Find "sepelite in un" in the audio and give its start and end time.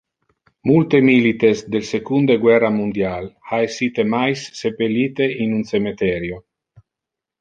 4.63-5.63